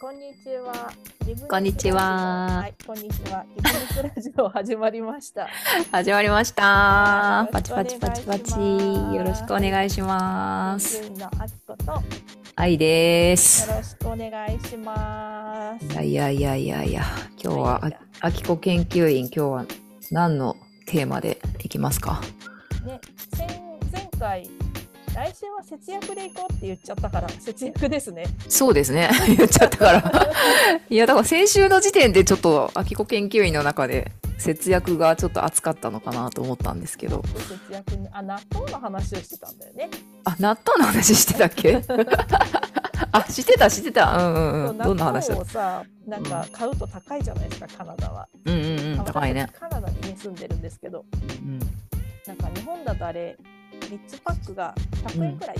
[0.00, 0.92] こんにちは。
[1.48, 2.00] こんにちは。
[2.62, 3.44] はい、こんにちは。
[3.54, 5.48] リブラジオ始まりました。
[5.92, 6.64] 始まりました。
[6.64, 8.58] はいパチパチパチパチ。
[8.58, 11.08] よよろしくお願いします。
[11.10, 12.02] のあきこと、よ
[12.56, 13.70] 愛です。
[13.70, 16.02] ろしくお願いします。
[16.02, 16.82] いやいやいやいや。
[16.82, 17.04] いや
[17.40, 17.90] 今日はあ
[18.20, 19.26] あきこ研究員。
[19.26, 19.64] 今日は
[20.10, 20.56] 何の
[20.86, 22.20] テーマでいきますか？
[22.84, 23.00] ね、
[23.36, 23.46] 前
[23.92, 24.50] 前回、
[25.14, 28.24] 来週は節約でいこうって言っちゃったから、節約ですね。
[28.48, 29.10] そうですね。
[29.36, 30.28] 言っちゃったから。
[30.88, 37.22] いやだから先週の時点でちょっとあきこ研究員の中で節約がちょっと熱かったのかなと思ったんですけど。
[37.36, 39.90] 節約に、あ、納豆の話をしてたんだよね。
[40.24, 41.82] あ納豆の話してたっけ？
[43.10, 44.16] あしてたしてた。
[44.16, 44.78] うんうんうん。
[44.78, 48.28] どんな話だ納豆をさ、なんか買うと高いじゃないですか、カナダは。
[48.44, 49.48] うんうんうん高いね。
[49.54, 51.04] 私カナダにね住んでるんですけど、
[51.42, 51.58] うん。
[52.26, 53.36] なんか日本だとあれ
[53.80, 54.74] 3つパックが
[55.06, 55.56] 100円くらい、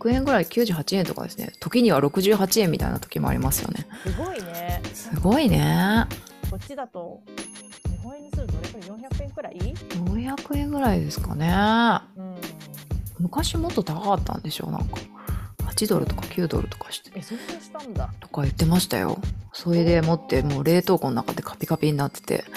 [0.00, 1.52] 100円ぐらい？98円とかですね。
[1.60, 3.86] 時には68円みたいな時もありますよね。
[4.04, 4.82] すごいね。
[4.92, 6.06] すごいね。
[6.50, 7.22] こっちだと
[7.90, 11.48] 日本円にするとどれくらい？400円くらい、400円ぐらいですかね。
[12.16, 12.36] うん、
[13.20, 14.98] 昔もっと高かったんでしょうなんか
[15.72, 18.12] 8ドルとか9ドルとかしてえそんなしたんだ。
[18.20, 19.18] とか言ってましたよ。
[19.52, 22.44] それで持ってもう冷凍庫の中でカピカピになってて。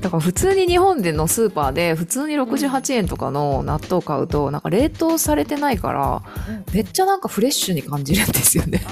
[0.00, 6.64] だから普通に日本でのスーパーで普通に68円とかの納豆買うとなんか冷凍されてないからうん。
[6.72, 8.82] めっちゃなんかフレッシュに感じるんですよね。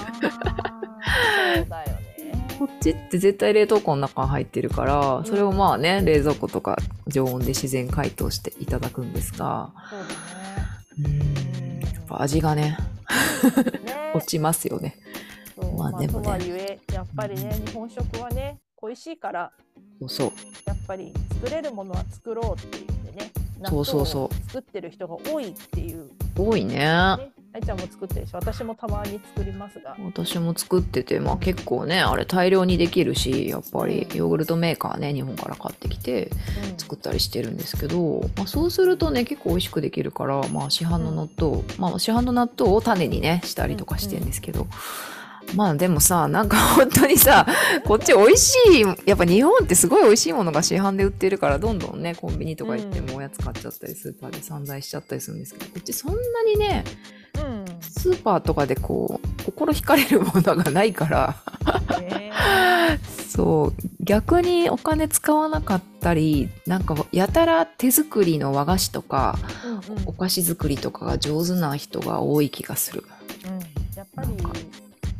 [2.58, 9.96] こっちって絶対冷凍庫の中に入ってるから、それをまあね、冷蔵庫とか常温で自然解凍していただくんですが、そ
[11.04, 11.35] うん、
[12.06, 12.76] ぱ味がね、
[14.14, 14.96] 落ちますよね。
[15.56, 19.52] まあまあでもねとはいえやっぱりね日本食はね恋しいから
[20.00, 20.32] そうそう。
[20.66, 23.32] やっぱり作れるものは作ろうっていうんでね
[23.64, 27.32] そうそうそう作ってる人が多いっていう多いね。
[27.56, 29.96] ね愛ちゃんも作ってるし私もたまに作りますが。
[30.04, 36.30] 私も作ってて、まあ結構ね、あれ大量にできるし、やっぱりヨーグルトメーカーね、日本から買ってきて
[36.72, 36.78] うん。
[36.78, 44.66] 作ったりしてるんですけど、まあそうするとね、結構美味しくできるから、まあ市販の納豆、まあ市販の納豆を種にね、したりとかしてるんですけど、
[45.54, 47.46] まあでもさ、なんか 本当にさ、
[47.84, 56.84] こっち美味しい、やっぱ日本ってすごい美味しいものが市販で売ってるから、どんどんね、コンビニとか行ってもおやつ買っちゃったり、スーパーで散財しちゃったりするんですけど、こっちそんなにね、
[57.20, 57.25] うん
[58.06, 61.36] スーパーとかでこう、心惹かれるものがないから、
[61.98, 62.30] ね
[63.28, 73.04] そう、逆にお金使わなかったり、なんかやたら手作りの和菓子とか、うんうんお菓子作りとかが上手な人が多い気がする。
[73.44, 73.58] うん
[73.96, 74.28] やっぱり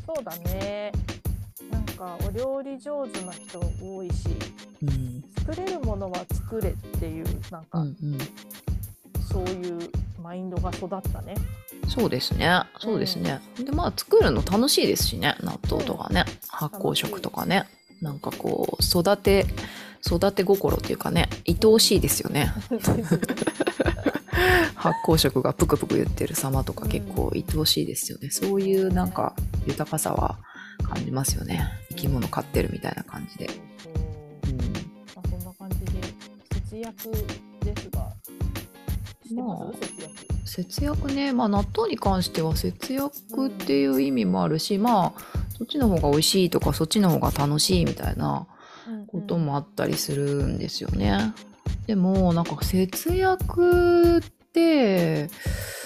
[0.06, 0.92] そうだね
[1.70, 4.28] なんかお料理上手な人多いし
[4.82, 5.24] うん。
[5.38, 8.18] 作れるものは作れっていうなんか、うんうん。
[9.30, 9.90] そういう
[10.22, 11.34] マインドが育ったね
[11.88, 12.62] そうですね。
[12.78, 13.40] そうですね。
[13.58, 15.36] で、まあ、作るの楽しいですしね。
[15.40, 16.24] 納豆とかね。
[16.48, 17.66] 発酵食とかね。
[18.00, 19.46] なんかこう、育て、
[20.06, 22.52] 育て心っていうかね、愛おしいですよね。
[24.74, 28.30] 発酵食がぷくぷく言ってる様とか結構愛おしいですよね。
[28.30, 29.34] そういうなんか
[29.66, 30.38] 豊かさは
[30.84, 31.66] 感じますよね。
[31.88, 33.48] 生き物飼ってるみたいな感じで。
[33.48, 33.54] そ
[34.50, 34.64] うんま
[35.24, 36.00] あ、そんな感じで
[36.52, 37.10] 節約
[37.64, 38.12] ですが
[39.24, 45.12] してます、まあ節約節約ね、まあ納豆に関しては節約っていう意味もあるし、まあ
[45.58, 48.46] そっちの方が美味しいとかそっちの方が楽しいみたいな
[49.08, 51.34] こともあったりするんですよね。
[51.86, 54.20] でもなんか節約っ
[54.52, 55.28] て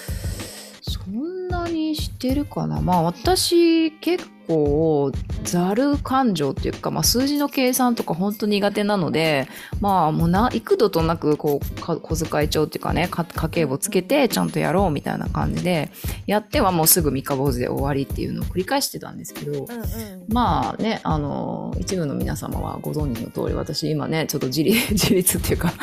[1.95, 2.81] してるかな？
[2.81, 5.11] まあ私結構
[5.43, 9.47] ざる感情っていうか、まあ、数字の計算とか本当苦手なので
[9.79, 15.89] まあもうな幾度となくこうか小遣い帳っていうかねか家計簿つけてちゃんとやろうみたいな感じで
[16.25, 20.25] やってはもうすぐ三日坊主で終わりっていうのを繰り返してたんですけど、うんうん。
[20.29, 25.73] まあね、あの、一部の皆様はご存知の通り、私今ね、ちょっと自立、自立っていうか、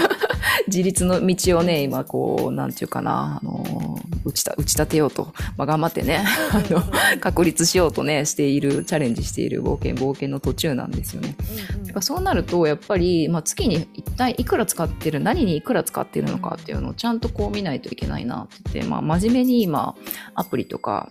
[0.66, 6.82] 自立の道をね、今こう、なんていうかな、あの、打ちた、打ち立てようと、まあ頑張ってね、 あの、
[7.20, 11.34] 確立しようとね、している、チャレンジしている冒険、冒険の途中なんですよね。
[11.72, 19.94] うんうんやっぱそうなると、やっぱり、まあ月に一体いくら使ってる、何にいくら使ってるのかっていうのをちゃんとこう見ないといけないなって言って、まあ真面目に今、
[20.34, 21.10] アプリとか、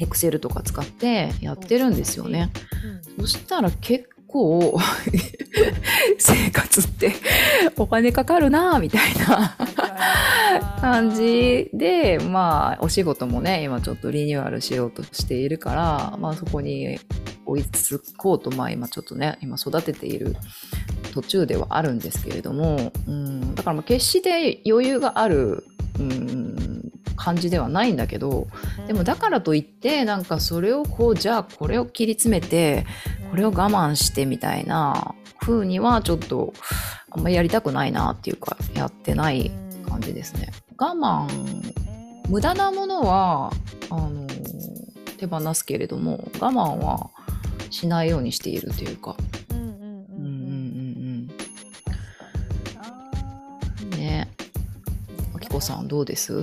[0.00, 2.50] エクセルとか使ってやってるんですよね。
[2.84, 4.78] うんそしたら結構
[6.18, 7.12] 生活って
[7.76, 9.56] お金かかるなぁみたいな。
[10.80, 16.98] 感じでまあお仕事もね今ちょっとリニューアルしようとしているから、まあ、そこに
[17.46, 20.36] 追いつこうとまあ今ちょっとね今育てている
[21.12, 25.64] 途中ではあるんですけれども、うん、だからまあ決して余裕がある、
[25.98, 26.39] うん、
[27.20, 28.48] 感じではないんだけど
[28.86, 32.86] でもだからといってなんかそれをこうじゃあこれを切り詰めて
[33.30, 36.54] これを我慢してみたいな風にはちょっと
[37.10, 39.50] あんまりやりたくないなっていうかやってない
[39.86, 40.50] 感じですね。
[40.78, 41.28] 我慢
[42.30, 43.52] 無駄なものは
[43.90, 44.26] あの
[45.18, 47.10] 手放すけれども我慢は
[47.68, 49.14] しないようにしているというか。
[53.98, 54.30] ね。
[55.34, 56.42] あきこさんどうです？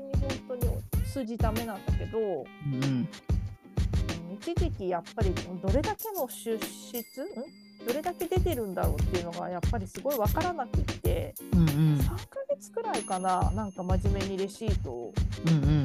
[0.00, 0.68] に本当に
[1.04, 3.08] 数字ダメなんだけど、うん、
[4.34, 7.04] 一時期やっぱりどれだけの出資ん
[7.86, 11.66] どれだけ出てるんだろうっていうのがやっぱりすごい分からなくって、うんうん、
[11.98, 12.16] 3ヶ
[12.48, 15.12] 月くらいかななんか真面目にレシートを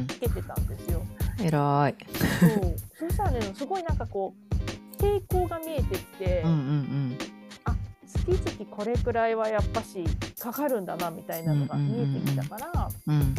[0.07, 1.01] つけてたんですよ。
[1.39, 1.95] うんうん、偉い
[2.39, 7.17] そうそしたらねすごいなんかこう傾向が見えてきて、うんうんうん、
[7.65, 7.75] あ
[8.05, 10.03] 月々これくらいはやっぱし
[10.39, 13.35] かかるんだなみたいなのが見えてきたから、うんうんうんうん、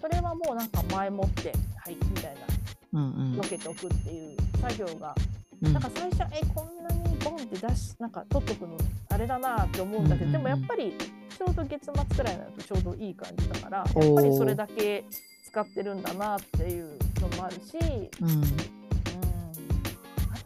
[0.00, 2.58] それはもうなんか前もってはいみたいな。
[2.92, 5.14] 分けておくっていう作業が、
[5.62, 8.78] うん、なんか最初えこんなにボンって出しなんか取っとくの
[9.10, 10.94] あれだなって思うんだけど、でもやっぱり
[11.36, 15.04] ちょうど月末くらいになるとちょうどいい感じだからやっぱりそれだけ
[15.46, 17.76] 使ってるんだなっていうのもあるし、
[18.20, 18.28] うん、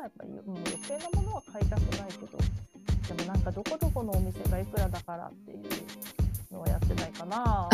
[0.03, 2.39] やっぱりもう余計なものは買いたくないけど
[3.17, 5.63] でもなんかどこどこのお店がいくらだからっていう
[6.53, 7.69] のはやってないかな。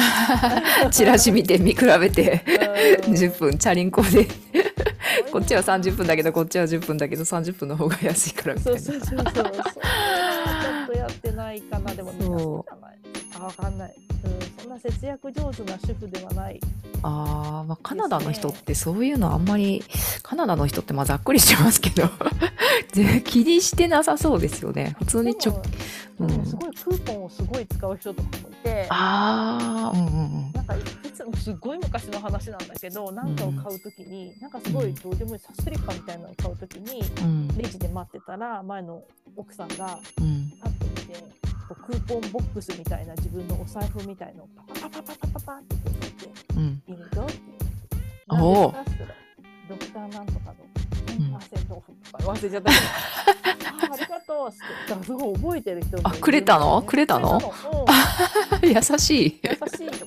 [0.90, 2.42] チラシ見て見比べて
[3.02, 4.26] 10分チャリンコで
[5.32, 8.80] こっちは30分だけどこっちは10分だけど30分の方が安いからみたいな。
[8.80, 9.32] そうそうそうそう。
[9.32, 9.44] ちょっ
[10.86, 12.98] とやってないかなでもそうじゃない？
[13.40, 13.94] あわかんない。
[14.24, 14.37] うん
[14.78, 16.60] な節約上手な主婦ではない。
[17.02, 19.82] あまあカナダの人ってそういうのあんまり、
[20.22, 22.08] カナダの人ってまあざっくりしてますけど
[23.24, 24.94] 気にしてなさそうですよね。
[24.98, 25.62] 普通にちょ、
[26.20, 28.86] うん、すごいクーポンをすごい使う人とかもいて。
[28.88, 30.52] ああうんうんうん。
[30.52, 30.80] なんかい
[31.14, 39.02] つもすごい昔の話なんだけど何かを買う時に、うん、なんかすごいどうでもいいサスリッパみたいなのを買う時に、うん、レジで待ってたら前の
[39.36, 45.90] 奥さんがパッと見て、こうクーポンボックスみたいな自分のお財布みたいのをパパパパパパパってこう
[46.22, 49.18] て、うん、いるよって言って。
[49.68, 50.54] ドクターなんとかの
[51.06, 52.72] 10%オフとか忘れちゃった。
[52.72, 52.84] けど
[53.86, 54.50] あありがとうっ
[54.98, 55.04] て。
[55.04, 56.82] すごい覚えてる人あくれたの？
[56.82, 57.38] くれたの？
[58.64, 59.40] 優しい。
[59.42, 60.06] 優しいと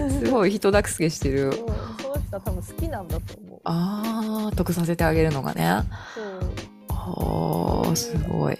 [0.00, 0.24] 思って。
[0.26, 1.52] すごい人助けしてる。
[1.52, 3.60] その人は多分好きなんだと思う。
[3.62, 5.82] ああ得させてあげるのがね。
[6.16, 6.52] そう。
[6.88, 8.58] ああすごい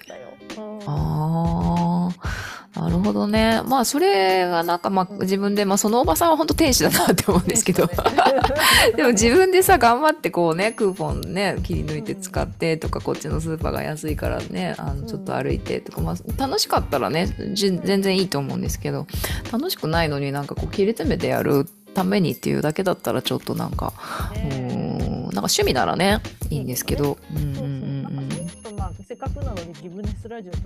[3.15, 3.63] どね。
[3.67, 7.89] まあ、それがなんか、まあ、自分で、まあ、そのおばさんは本当天使だなって思うんですけど。
[8.97, 19.07] でも自分でさ、頑張ってこうね、クーポンね、切り抜いて使ってとか、こっちのスーパーが安いからね、あの、ちょっと歩いてとか、まあ、楽しかったらね、全然いいと思うんですけど、
[19.51, 23.93] 楽しくないのになんかこう、切り詰めてやるためにっていうだけだったら、ちょっとなんか、
[24.35, 26.21] うん、なんか趣味ならね、
[26.51, 27.74] いいんですけど、うん
[29.29, 30.59] くなのでギブネスラジオと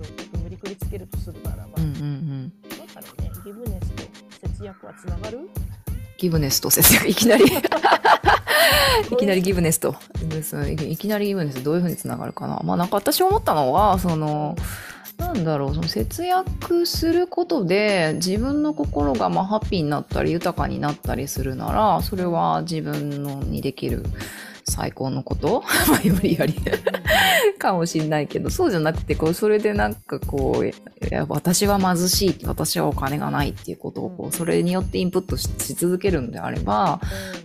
[0.43, 4.03] 無理くりつけるとするならば、うんうんうん、だからねギブネスと
[4.47, 5.49] 節約はつながる？
[6.17, 7.07] ギブネスと節約。
[7.07, 7.45] いきなり。
[9.11, 9.95] いきなりギブネスと。
[10.89, 12.59] いきなりギブネスどういうふうにつながるかな。
[12.63, 14.55] まあなんか私思ったのはその
[15.17, 24.03] なんだろうその節約することで自分の心がまあハッピーになったり豊かになったりするならそれは自分のにできる
[24.69, 25.63] 最高のこと？
[26.03, 26.55] 無理やり
[27.57, 30.71] かもしんないけど、そうじゃなくて、こう、それでなんかこう、
[31.27, 37.01] 私は貧しい、私はお金がないっていうことを、こう、それによってインプットし続けるんであれば、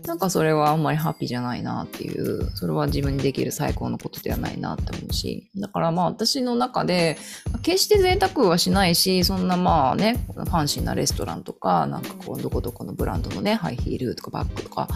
[0.07, 7.17] なんかそれはあんまりハッピーじゃないなっていう、それは自分にできる最高のことではないなって思うし、だからまあ私の中で、
[7.63, 14.89] 決して贅沢はしないし、そんなまあね、ファンシーなレストランとか、なんかこう、どこどこのブランドのね、ハイヒールとかバッグとか、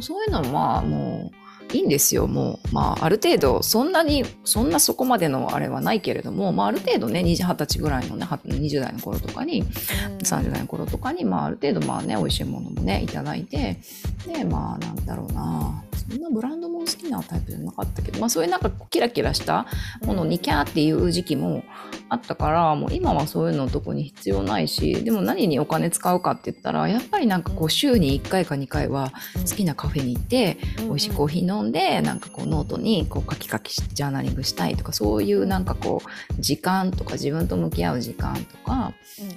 [0.00, 1.43] そういうのはまあもう、
[1.74, 13.80] いいんですよもう、まあ、ある程度そんなにそんなそこまでのあれはないけれども、まあ、ある程度ね二十歳ぐらいのね20代の頃とかに、うん、30代の頃とかに、まあ、ある程度まあね美味しいものもねいただいて
[14.26, 19.66] でまあなんだろうなそんなブランドも好きなタイプじゃなかったけど、まあ、そういうなんかキラキラした
[20.04, 21.64] ものにキャーっていう時期も
[22.08, 29.12] あったからもう今はそういうの特に必要ないしでも何にお金使うかって言ったらやっぱりなんかこう週に1回か2回は
[29.48, 38.92] 好きなカフェに行って美味しいコーヒー飲んでなんかこうノートにこうカキカキしてジャーナリングしたいとかそういうなんかこう時間とか自分と向き合う時間とか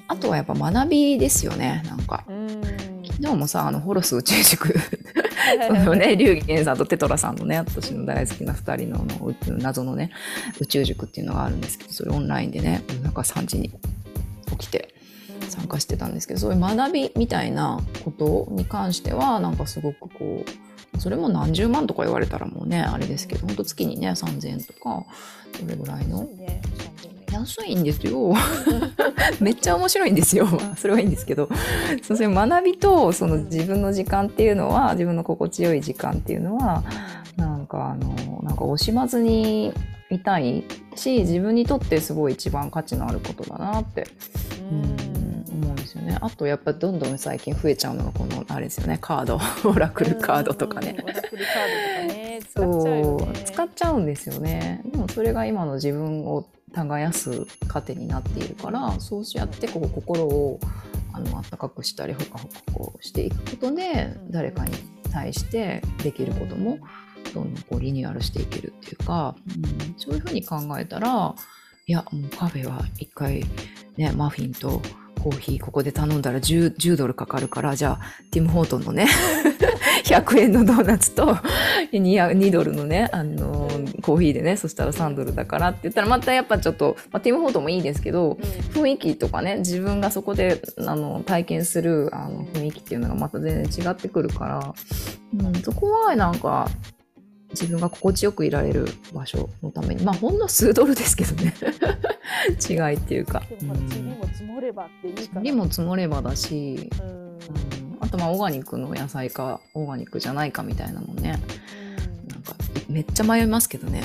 [0.08, 2.26] あとはやっぱ学びですよねなんか。
[3.20, 4.76] 昨日もさあのホロス宇宙塾
[5.68, 10.12] そのね龍玄さんとテトラさんのね私の大好きな2人のの謎のね
[10.60, 13.72] 宇宙塾っていうのがあるんですけどそれオンラインでね夜中3時に
[14.52, 14.94] 起きて
[15.50, 20.46] 参加してたんですけどそういう学びみたいなことに関してはなんかすごくこ
[20.94, 25.06] うそれも何十万とか言われたらもうねあれですけど本当月にね3,000円とか
[25.60, 26.30] それぐらいの。
[27.40, 28.34] 安いんですよ。
[29.40, 30.48] めっちゃ面白いんですよ。
[30.78, 31.50] それはいいんですけど、
[32.02, 36.84] そういう学びとその自分の時間っていうのは、自分の心地よい時間っていうのは、
[37.36, 39.74] なんかあの、なんか惜しまずに
[40.10, 40.64] いたい
[40.96, 44.08] し、自分にとってすごい一番価値のあることだなって。
[44.72, 45.28] うん
[45.58, 46.18] 思うんですよね。
[46.22, 49.40] あとやっぱどんどん最近増えちゃうのがこのあれですよねカード
[49.70, 50.96] オラクルカードとかね。
[51.04, 54.82] オラクルカードとかねそう使っちゃうんですよね。
[54.86, 60.60] でもそれが今の自分を耕す糧になっているからそうしやってこう心を
[61.14, 64.72] あの温かくしたりほかほかこうしていくことで誰かに
[65.12, 66.80] 対してできることも
[67.34, 71.36] どんどんこうリニューアルしていけるっていうか、うん、そういうふうに考えたら
[71.88, 73.44] いやもうカフェは一回
[73.96, 74.82] ねマフィンと
[75.18, 79.08] コーヒーここで頼んだら 10, 10ドルかかるから、じゃあ、ティム・ホートンのね、
[80.06, 81.38] 100円のドーナツと
[81.92, 88.38] 2, 2ドルのね、あのー、コーヒーでね、そしたら3ドルだからって言ったら、またやっぱちょっと、まあ、ティム・ホートンもいいですけど、
[88.74, 94.74] 雰囲気とかね、自分がそこで、あの、体験する、あの、雰囲気っていうのがまた全然違ってくるから、
[95.46, 96.70] うん、そこはなんか、
[97.52, 100.04] 自分が心地よくいられる場所のために。
[100.04, 101.54] まあほんの数ドルですけどね。
[102.70, 103.42] 違いっていうか。
[103.50, 103.76] でも
[104.28, 105.40] 積もればっていいか。
[105.40, 111.40] 次も積もればだし、うん、あとまあオーガニックの野菜かオーガニックじゃないかみたいなのね、
[112.24, 112.56] うん、なんか
[112.90, 114.04] めっちゃ迷いますけどね。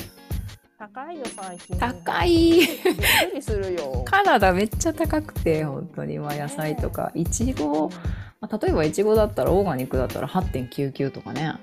[0.77, 1.77] 高いよ最近。
[1.77, 2.61] 高い。
[4.05, 6.19] カナダめっちゃ高くて本当に。
[6.19, 7.11] まあ野菜とか。
[7.13, 7.89] いちご
[8.41, 11.53] まあ、例えばいちごだったらオーガニックだったら8.99とかね。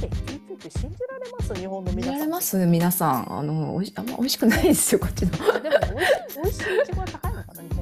[0.00, 1.54] 8.99って信じられます？
[1.54, 2.18] 日本の皆さん。
[2.18, 2.66] られます？
[2.66, 3.38] 皆さん。
[3.38, 5.30] あの、おいし、あんま美味しくないですよ、こっちの。
[5.30, 5.44] でも、
[6.42, 7.74] 美味しいいちごは高いのかな、日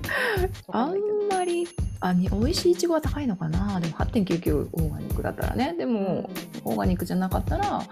[0.66, 0.95] 本あん
[1.30, 1.66] まり、
[2.00, 3.80] あ、に、美味しいいちごは高いのかな？
[3.80, 5.75] でも8.99オーガニックだったらね。
[5.76, 6.30] でも、
[6.64, 7.83] オーガニックじゃなかったら、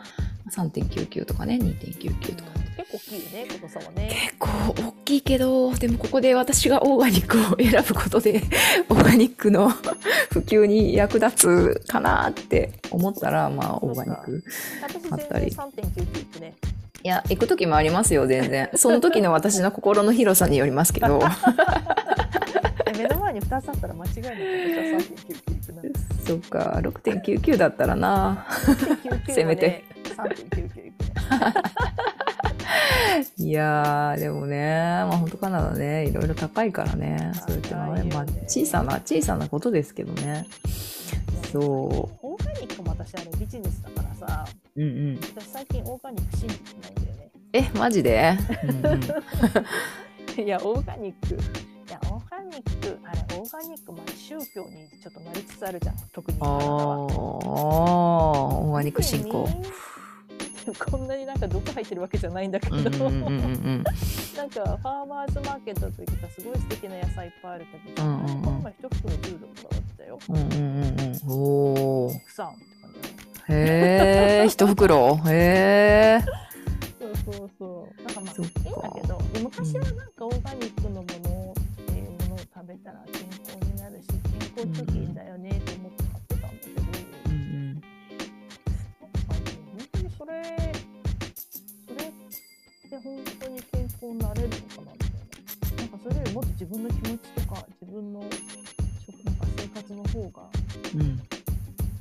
[0.50, 2.50] 3.99とかね、2.99とか。
[2.76, 4.10] 結構大きいよね、この差はね。
[4.12, 4.48] 結構
[4.88, 8.42] 大きいけど、でもここで私がオーガニックを選ぶことで、
[8.88, 9.70] オーガニックの
[10.34, 14.42] 普及に役立つかなって思ったら、まあ、オーガニック
[15.12, 15.46] あったり。
[15.46, 16.54] 3.99ね。
[17.04, 18.68] いや、行く時もありますよ、全然。
[18.74, 21.20] その時の私の心の広さによりますけど。
[22.98, 24.34] 目の前に2つあったら間違いなく私
[24.92, 25.82] は3.99行くな。
[26.26, 28.46] そっか、6.99だったらな。
[29.30, 29.84] せめて。
[30.16, 30.92] 3.99い
[33.38, 40.46] やでもね、まあ本当カナダね、いろいろ高いからね、そういったのはね、まあ小さな、小さなことですけどね。
[41.52, 41.62] そう。
[41.62, 44.44] オーガニックも私あれビジネスだからさ、
[44.76, 47.30] うんうん、私最近オーガニック信じてないんだよね。
[47.52, 49.02] え、マジで、うんうん、
[50.44, 51.34] いや、オーガニック。
[51.34, 51.36] い
[51.92, 56.38] や、オーガニック、あれ、オーガニックも宗教にちょっとなりつつあるじゃん、特に。
[56.40, 59.48] ああ、オーガニック信仰。
[60.74, 70.18] こんなになんか毒入ってるわけじゃないんだけど、なんかファーマーズマーケットの時さすごい素敵な野菜いっぱいあるけど、うんうんうん、この前一袋10ドルとかだったよ。
[70.28, 71.32] うんうんうん、お
[72.06, 72.10] お。
[72.26, 72.98] 草って感じ
[73.52, 75.16] へえ、一袋？
[75.26, 76.24] へえ。
[76.98, 78.02] そうそうそう。
[78.02, 78.50] なんかまあいいんだ
[79.00, 81.06] けど、昔はなんかオーガニックのものっ
[81.84, 84.08] ていうものを食べたら健康になるし、
[84.56, 86.03] 健康貯金だよねって思って
[90.24, 90.42] それ
[91.86, 92.10] それっ
[92.88, 94.92] て本当に健康になれるのかな？
[94.92, 95.10] みたい
[95.76, 100.48] ななんかそれよりもっと自分の気持ちとか自分の食なんか生活の方が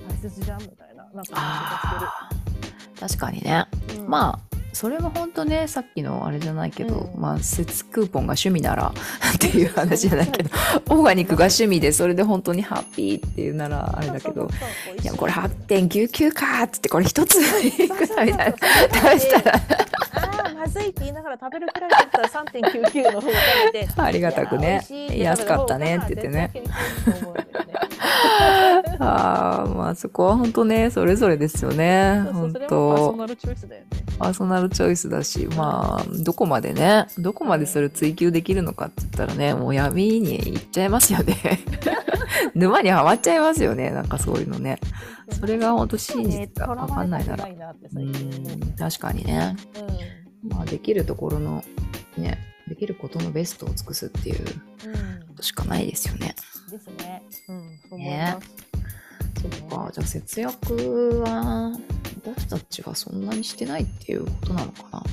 [0.07, 1.03] 大切じゃんみたいな。
[1.13, 1.25] なん。
[1.25, 8.91] か感じがしてる確かにね、うん、まあそれは本当ねさっきのあれじゃないけど、うん、まあ節クーポンが趣味なら
[9.35, 10.49] っていう話じゃないけど
[10.89, 14.49] オーガニックが趣味でそれで本当にハッピーっていうならあれだけど
[15.01, 15.05] い。
[15.05, 18.57] やこれ8.99かっつってこれ一ついくらみたいな。
[18.57, 19.61] 食べたら。
[20.15, 23.89] ああまずいって言いながら食べるくらいだったら3.99の方が食べて。
[23.97, 24.81] ありがたくね。
[25.15, 26.51] 安かったねって言ってね
[28.99, 32.59] ああまあそこは本当ねそれぞれですよね本当。
[32.59, 33.87] パーソナルチョイスだよね。
[34.19, 41.35] パーソナルチョイスだしまあどこまでねどこまでそれ追求できるのかって言ったらねもう闇に行っちゃいますよね。
[42.55, 44.79] 沼にはまっちゃいますよねなんかそういうのね。
[45.31, 47.45] それが本当真実か分かんないなら。
[47.45, 49.55] うん確かにね、
[50.43, 51.63] うん、まあできるところの
[52.17, 54.45] ねできることのベストを尽くすっていう
[55.27, 56.35] ことしかないですよね。
[57.95, 58.47] 思います。
[58.49, 58.63] ね。
[59.41, 61.77] そっか、じゃあ節約は
[62.23, 65.03] 私たちがそんなにしてないっていうことなのかな。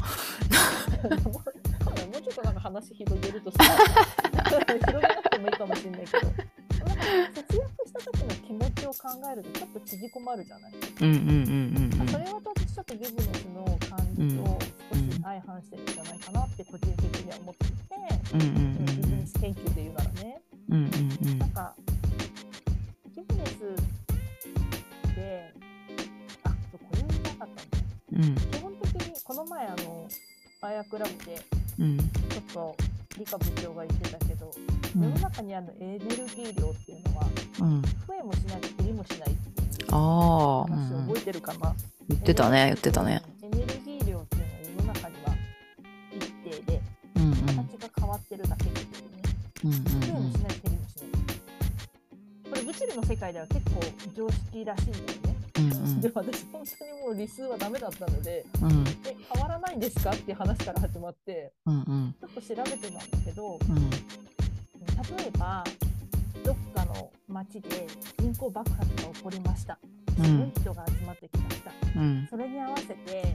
[1.24, 6.60] もうちょっとなんか話広げるとさ、広げなくてもいかもしれないけど。
[6.84, 10.72] なんか節約した時の気持ちを考えるとちょっと縮こまるじゃない、
[11.02, 14.58] うんうんうんうん、それは私ちょっとギブネスの感じと
[14.90, 17.74] 少し相反してるんじゃないかなって個人的には思っていて、
[18.34, 18.79] うんうん
[30.80, 32.76] バイアクラブでちょっと
[33.18, 34.50] 理科部長が言ってたけど、
[34.96, 37.26] うん、世の中にあるエネルギー量っていうのは、
[37.60, 40.66] うん、増えもしない減りもしないっていう話を
[41.06, 41.74] 覚えてるかな、
[42.08, 43.22] 言ってたね言ってたね。
[43.42, 45.34] エネルギー量っていうのは世の中には
[46.16, 46.80] 一定で、
[47.16, 47.66] うんうん、形が
[47.98, 49.22] 変わってるだけっていうね、
[49.64, 51.08] うんうんうん、増えもしない減りもしない。
[52.48, 53.82] これ物理の世界では結構
[54.16, 65.64] 常識らしいんだよねうんうん、でも私本当にもう理数はダメだったので、うん、え変わらないんですかっていう話から始まって、うんうん、ちょっと調べてたんだけど、うん、例えば
[66.44, 67.86] どっかの町で
[68.18, 69.78] 人口爆発が起こりました。
[70.22, 73.34] すごい人が集まってきました、うん、それに合わせて、え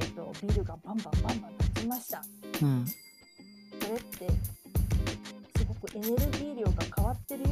[0.00, 2.22] ーと、ビルがバンバンバンバン立ちました、
[2.54, 4.26] それって
[5.58, 7.44] すごくエネルギー量が変わってる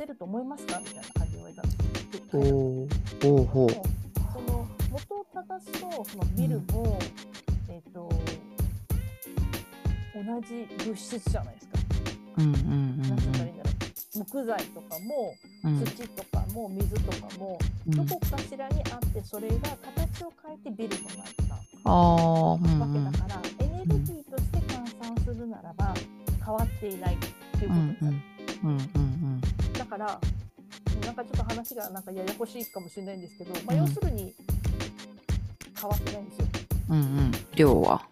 [0.00, 0.80] 変わってると思いますか？
[0.80, 2.38] みたいな感じで言われたんですお
[3.40, 3.70] おほう。
[4.32, 6.98] その元を正すとそのビルも、
[7.68, 8.08] うん、えっ、ー、と
[10.14, 11.78] 同じ物質じゃないですか。
[12.38, 13.14] うんうんうん、う
[14.22, 15.34] ん、木材とかも、
[15.84, 21.26] 土とかも水とかも、どこかしらにあってそれが形を変えてビルとなっ
[21.84, 25.92] たわけだから、エネルギーとして換算するならば
[26.42, 27.18] 変わっていないっ
[27.58, 28.16] ていうことになる。
[28.62, 29.19] だ
[29.90, 30.20] から
[31.04, 34.32] なんかちょっと話がなんかややこしいかもしれないんですけど、まあ、要するに
[35.78, 36.46] 変わってないんですよ。
[36.90, 38.06] うんうん、量は。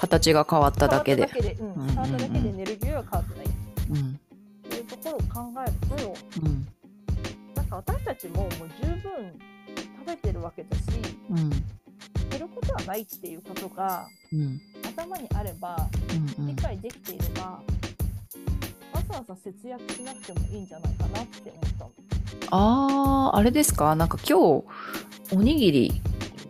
[0.00, 1.26] 形が変わっただけで。
[1.26, 3.46] 変わっただけで、うん、変わっただけでエネルギーは変わってない。
[3.90, 4.20] うん、
[4.66, 6.66] っていうところを考えると、うん、
[7.54, 9.38] なんか私たちももう十分
[9.98, 10.82] 食べてるわけだし、
[11.30, 11.50] うん、
[12.30, 14.60] 減ることはないっていうことが、うん、
[14.96, 15.76] 頭にあれば、
[16.38, 17.62] うんうん、理解できていればわ
[19.08, 21.86] ざわざ節約しなくてもいいんじゃないかなって思った
[22.50, 23.94] あーあれですか？
[23.96, 24.64] なんか今日
[25.34, 26.00] おにぎり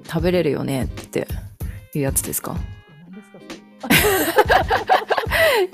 [0.07, 1.27] 食べれるよねって
[1.95, 2.57] いうやつですか？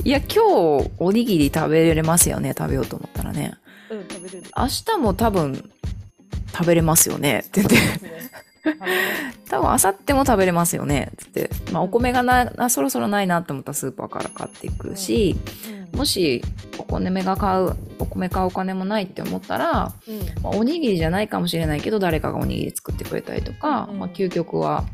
[0.04, 3.54] いや今日おにぎり食べれますよね食べようと思ったらね、
[3.90, 4.44] うん、食べれる。
[4.56, 5.70] 明日も多分
[6.52, 7.76] 食べれますよねって言って、
[9.48, 15.36] 多分明後日も食べれますよねって言って、まあ、お米がなそろそろないなって思ったらスーパーから買っていくし、
[15.68, 15.74] うん。
[15.76, 16.42] うんもし
[16.78, 20.42] お米が買うお米買うお金もないって思ったら、うん。
[20.42, 24.85] まあ、おにぎりじゃないかもしれないけど誰かがおにぎり作ってくれたりとか、うん、まあ、究極は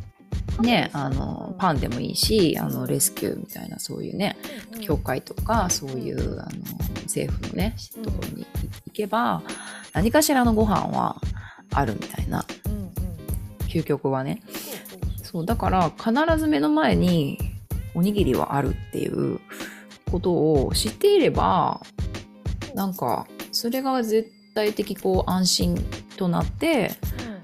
[0.60, 4.36] ね、あのパンでもいいしあのレスキューみたいなそういうね、
[4.80, 6.50] 教会とかそういうあの
[7.04, 8.46] 政府のねところに
[8.86, 9.42] 行けば
[9.92, 11.16] 何かしらのご飯は
[11.72, 12.44] あるみたいな、
[13.68, 14.42] 究極はね。
[15.22, 17.38] そうだから必ず目の前に
[17.94, 19.40] おにぎりはあるっていう
[20.08, 21.80] ことを知っていれば
[22.74, 26.90] なんかそれが絶対的こう安心となって、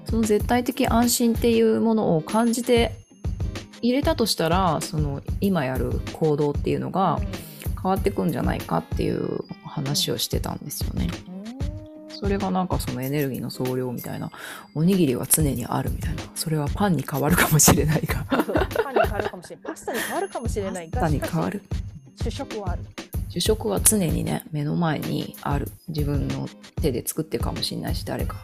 [0.05, 2.91] その絶対的安心っていうものを感じて
[3.81, 7.19] 入れたとしたらその今やる行動っていうのが
[7.81, 11.09] 変わってくんじゃないかっていう話をしてたんですよね。
[12.09, 14.31] それがなんかそのエネルギーの総量みたいな
[14.73, 16.23] おにぎりは常にあるみたいな。
[16.33, 18.23] それはパンに変わるかもしれないが。
[18.31, 19.65] パンに変わるかもしれない。
[19.65, 21.61] パスタに変わるかもしれないがパスタに変わる
[22.21, 22.83] 主食はある。
[23.29, 25.67] 主食は常にね目の前にある。
[25.87, 26.47] 自分の
[26.81, 28.35] 手で作ってるかもしれないし誰か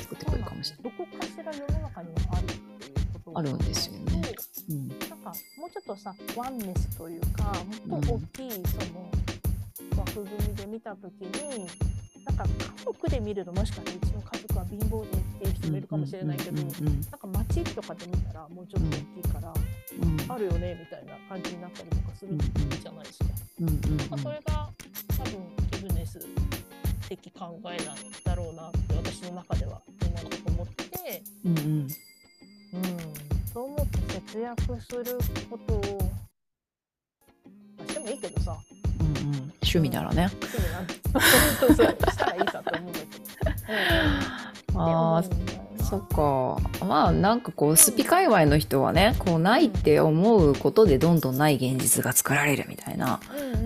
[0.00, 0.92] 作ってくれるかもしれない。
[0.98, 3.38] どこかしら世の中にはあるっていうこと。
[3.38, 4.22] あるんですよね、
[4.70, 4.72] う。
[4.72, 7.52] ん、なんかもうちょっとさワンネスというか
[7.86, 9.10] もっと大きいその
[9.98, 11.66] 枠組みで見た時に、
[12.28, 16.70] なんか家族で見るともしかしてうちの家族は貧乏でっていう人もいるかもしれないけど、なん
[17.02, 19.54] か街とかで見たらもうちょっと大きいから、
[20.34, 24.18] あるよねみたいな感じになったりとかするじゃないですか。
[24.18, 24.70] それが
[25.16, 25.32] 多分
[25.70, 26.20] ギブネス
[27.08, 31.64] 的考えなんだろうなって私の中では今のと思ってて、うんうん。
[31.64, 31.88] うん、
[33.50, 35.80] そう思って節約することを、
[37.78, 38.58] まあ、してもいいけどさ、
[39.62, 40.30] 趣味ならね。
[40.42, 43.06] 趣味なそうしたらいいかと思うんだけ
[44.72, 44.78] ど。
[44.78, 45.22] うん、あ
[45.88, 53.20] そっかまあなんかこうスピ界隈の人はねこうないって思うことでどんどんない現実が作られるみたいな、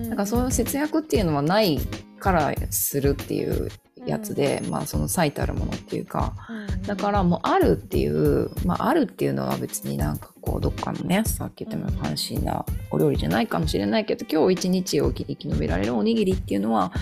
[0.08, 1.80] なんかそういう節約っていうのはない
[2.20, 3.70] からするっていう
[4.06, 6.34] やつで、まあその最たるものっていうか、
[6.86, 16.92] だからもうあるっていう、まあ、あるっていうのは別になんかこうどっかのねさっき言ったような関心なお料理じゃないかもしれないけど今日一日を生き延びられるおにぎりっていうのは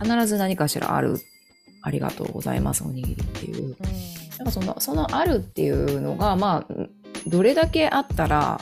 [0.00, 1.18] 必ず何かしらある。
[1.80, 3.76] ありがとうございますおにぎりっていう、
[4.36, 6.74] なんかそのそのあるっていうのがまあ
[7.26, 8.60] どれだけあったら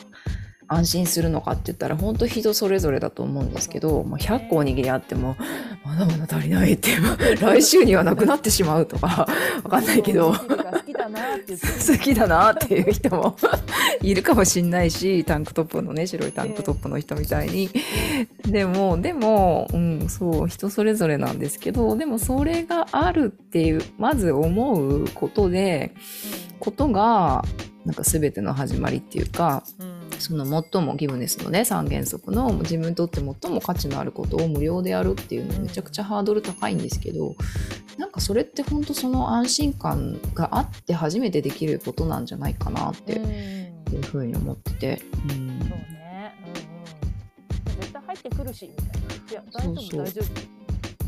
[0.68, 5.36] 安心するのかって言ったら本当人それぞれだと思うんですけど、まあ、100個おにぎりあっても
[5.84, 6.90] まだまだ足りないって
[7.40, 9.28] 来週にはなくなってしまうとか
[9.62, 10.38] わかんないけど好
[10.84, 13.36] きだなって 好きだなっていう人も
[14.02, 17.70] いるかもしんないしタンクトップのね白いタンクトップの人みたいに。
[18.44, 25.92] でもでも、うん、そう人それぞれなんですけどでもそれがあるっていうまず思うことで
[26.60, 27.44] ことが
[27.84, 37.34] なんか全ての始まりっていうか、うんその最もギブネスのね三原則の自分にとって最も価値のあることを無料でやるっていうのめちゃくちゃハードル高いんですけど
[37.98, 45.02] なんかそれって本当その安心感があって初めてできることなんじゃないかなっていうふうに思ってて。
[45.24, 49.30] うん、そうね、うんうん、絶対入ってくるしみたいな。
[49.30, 50.56] いや大丈夫大丈夫。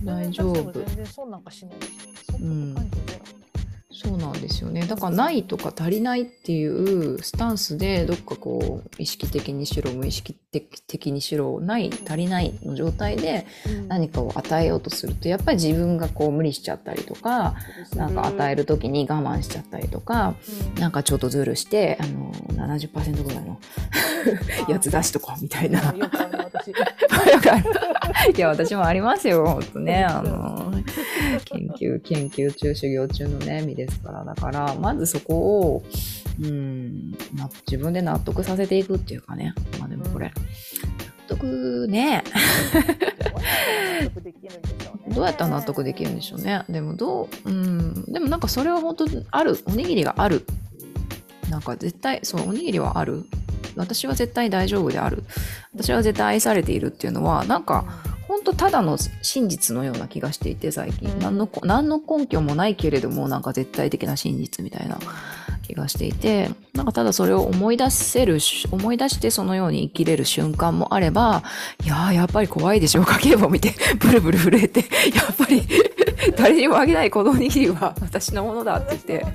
[0.05, 0.73] 大丈夫。
[0.73, 1.89] 全然損なんかしないし。
[2.31, 2.75] そん。
[4.01, 4.87] そうなんですよね。
[4.87, 10.35] だからないとか足りないっていうスタンスでどっかこう意識的にしろ無意識
[10.87, 13.45] 的にしろない足りないの状態で
[13.89, 17.57] 何かを与えようとするとやっぱり自分がこう無理しちゃったりとか
[17.97, 20.37] なんか与える時に我慢しちゃったりとか
[20.79, 23.59] なんかちょっとズルしてあの70%ぐらいの
[24.69, 25.93] やつ出しとこうみたいな。
[28.37, 30.05] いや私もありますよほんとね。
[30.09, 30.73] あの
[31.45, 34.25] 研究研究中修行中のね身ですから。
[34.25, 35.83] だからまずそこを
[36.41, 37.17] うん
[37.67, 39.55] 自分で納得させていくっていうかね。
[39.79, 40.33] まあでもこれ、納
[41.29, 42.23] 得ね。
[45.15, 46.63] どうやったら納得できるんでしょうね。
[46.69, 50.45] でもどううんでもなんかそれは本当あるおにぎりがある
[51.51, 53.25] なんか絶対そうおにぎりはある？
[53.77, 55.25] 私は絶対大丈夫である。
[55.75, 57.85] 私は絶対愛されているっていうのはなんか
[58.27, 64.99] 本当ただの真実のような気がしていて最近、うん、何の何の根拠もないけれどもなんか絶対的な真実みたいな
[65.63, 68.39] 気がしていてなんかただそれを思い出せる
[68.71, 71.43] 思い出してそのように生きれる瞬間もあれば
[71.85, 73.75] いやーやっぱり怖いでしょ家計簿見て。
[73.99, 74.81] ブルブル震えて。
[74.81, 74.87] や
[75.33, 75.63] っぱり
[76.37, 79.27] 誰にもあげないこのおにぎりは私のものだって言って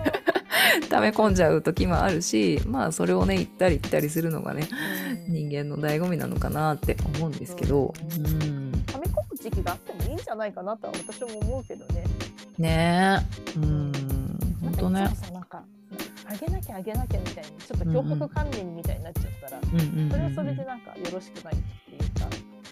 [0.89, 4.67] 溜め込んじゃう時もあるしまあそれをね行ったり行ったりするのがね、
[5.27, 12.03] 人間の醍醐味なのかなって思うんですけど、うん、溜め込む時期があってもいいんじゃないかなとは私も思うけどね。
[12.57, 13.25] ね。
[13.55, 13.91] えうん。
[14.61, 15.01] 本当ね。
[15.31, 15.63] なんか
[16.25, 22.27] あげなきゃあげなきゃみたいにちょっと強迫観念みたいになっちゃったら、うんうん、それはそれでなんかよろしくないっていうか、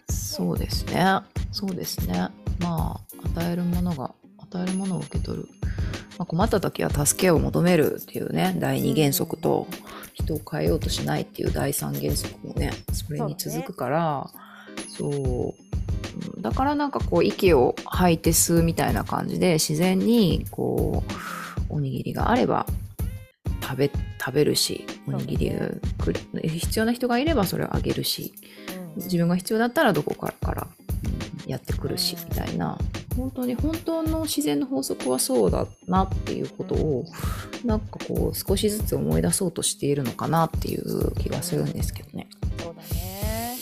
[0.10, 1.20] そうですね。
[1.52, 2.30] そうですね。
[2.60, 5.50] まあ与えるものが与えるものを受け取る
[6.18, 9.68] まあ、困った時は助けを求めるっていうね第二原則と
[10.14, 14.30] 人を変えようとしないっていう第三原則もねそれに続くから
[14.90, 15.54] そう、ね、
[16.40, 21.04] だからなんかこう息を吐いて吸うみたいな感じで自然にこ
[21.70, 22.66] うおにぎりがあれば
[23.62, 25.70] 食べ食べるしおにぎりが
[26.44, 28.34] 必要な人がいればそれをあげるし、
[28.98, 30.68] 自分が必要だったらどこからから
[31.52, 32.78] やってくるしみたいな
[33.16, 37.06] 本当に本当の自然の法則はそうだなっていうことを
[37.66, 42.28] なんかこう少しずつ思い出そうとしているのかなっていう気がするんですけどね。
[42.58, 43.58] そうだね。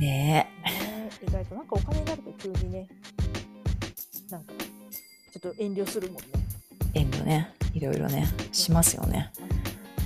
[0.00, 1.26] ねえ。
[1.26, 2.88] 意外となんかお金になると急にね
[4.30, 4.54] なんか
[5.32, 6.22] ちょっと遠慮するもんね。
[6.94, 9.30] 遠慮ねいろいろねしますよね。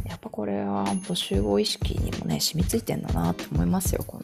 [0.05, 4.21] やっぱこれは本当集合意識にもね染みついてんだなって思いますよこ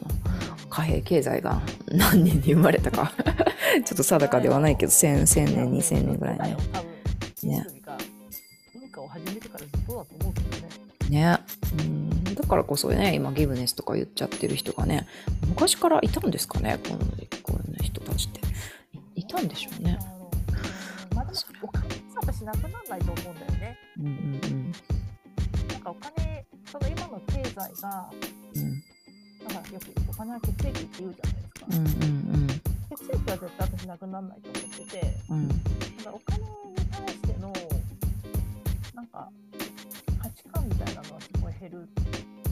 [0.71, 3.11] 貨幣経済が何年に生まれたか
[3.85, 6.57] ちょっと定かではないけど1000 1000年2000年ぐらいね。
[7.43, 7.65] ね。
[8.73, 10.69] 文化を始めてからずっとだと思うけどね。
[11.09, 11.39] ね。
[11.79, 15.05] うんだからこそね今ギブネスとか言っちゃってる人がね
[15.47, 16.99] 昔からいたんですかねこの
[17.43, 18.41] こういう人たちって
[19.15, 19.99] いたんでしょうね。
[21.13, 23.77] まあでもお金私なくならないと思うんだよね。
[23.99, 24.71] うんうんうん。
[25.67, 28.09] なんかお金その今の経済が、
[28.55, 28.70] うん、
[29.49, 31.65] なんかよくお金は血液って言うじゃないですか。
[31.69, 31.87] うんうんう
[32.45, 32.47] ん。
[32.47, 32.55] 血
[33.05, 35.47] 液は絶対私なくならないと思ってて、うん、
[35.97, 36.45] ただお金に
[36.91, 37.53] 対しての
[38.93, 39.29] なんか
[40.21, 41.87] 価値観みたいなのはすごい減る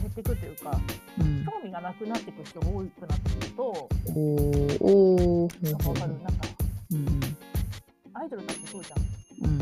[0.00, 0.80] 減っていくというか、
[1.20, 4.14] うん、興味がなくなっていく人が多くなってくるとお
[4.80, 6.12] おなんか分かる？
[6.14, 6.32] なんか、
[6.90, 7.20] うん、
[8.14, 8.98] アイドルだってそうじゃん。
[9.48, 9.58] うん。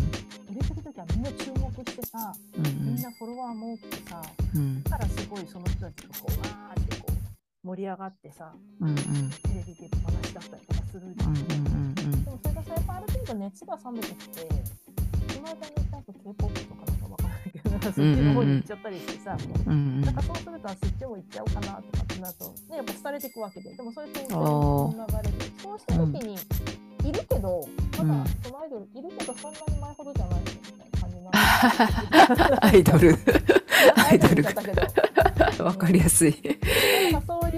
[0.51, 4.23] 売れてる時はみんな注目してさ、うんうん、みんなフォロワーも多くてさ、
[4.55, 6.88] うん、だからすごいその人たちがこうわーって
[7.69, 8.51] 盛り上がってさ、
[8.81, 9.03] うんうん、テ
[9.53, 11.31] レビで話だったりとかするじゃん。
[11.31, 14.41] うんうんうん、でもそれがさやっぱある程度熱が冷めてきて
[15.35, 16.23] その間になんかとか
[17.83, 24.33] そっちの方に行っちゃったりしてさ、うんうん、なんかそうするとそっちも行っちゃおうかなとかってなると、ね、やっぱ廃れていくわけででもそういう流れで
[25.63, 26.39] そうした時に、
[27.05, 31.17] いるけどまだそのアイドルいるけどそんなに前ほどじゃないみたいな感じ
[32.39, 33.15] なの アイドル。
[33.97, 34.45] アイドル
[35.65, 36.35] わかりやすい。
[37.13, 37.58] なんかそうい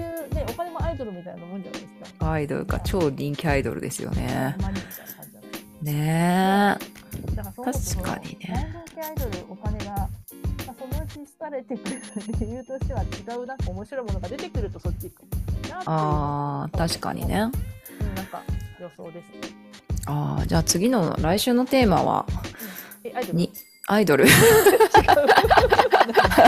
[1.05, 2.31] ドルみたいなもんじゃないですか。
[2.31, 2.79] アイドルか。
[2.81, 4.55] 超人気アイドルですよね。
[5.81, 6.91] ねえ。
[7.35, 8.73] 確かにね。
[8.85, 10.07] 人気アイドルお金が、ま
[10.67, 12.01] あ、そのうち廃れてくる
[12.39, 17.35] 理由としては違うなんか面白いものが出てくるとそっち行くなあ確かにね、
[17.99, 18.43] うん、なんか
[18.79, 19.25] 予想です。
[19.29, 19.55] ね
[20.05, 22.25] ああじゃあ次の来週のテーマは、
[23.03, 23.37] うん、えアイドル？
[23.39, 23.51] に
[23.91, 24.23] アイドル。
[24.23, 24.27] ア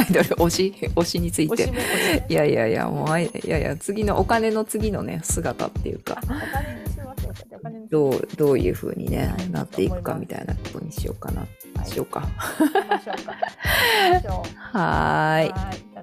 [0.02, 0.30] イドル。
[0.30, 1.74] 推し推しについて。
[2.30, 6.22] いやいやいやもういやいや次のお金の次のね姿っていうか。
[7.90, 11.48] どうどういうふうにね、はい、なっていくかみたいなことにしようかな、は
[11.86, 12.22] い、しようか。
[14.56, 15.48] はい。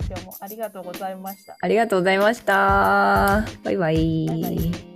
[0.09, 1.57] 今日もありがとうございました。
[1.59, 3.47] ありがとうございました。
[3.65, 4.27] バイバイ。
[4.27, 4.90] バイバイ